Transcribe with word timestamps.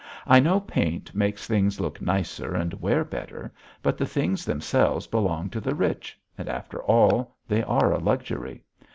"I 0.25 0.39
know 0.39 0.59
paint 0.59 1.13
makes 1.13 1.45
things 1.45 1.79
look 1.79 2.01
nicer 2.01 2.55
and 2.55 2.73
wear 2.81 3.03
better, 3.03 3.53
but 3.83 3.99
the 3.99 4.05
things 4.07 4.45
themselves 4.45 5.05
belong 5.05 5.51
to 5.51 5.61
the 5.61 5.75
rich 5.75 6.19
and 6.39 6.49
after 6.49 6.81
all 6.81 7.37
they 7.47 7.61
are 7.61 7.93
a 7.93 7.99
luxury. 7.99 8.63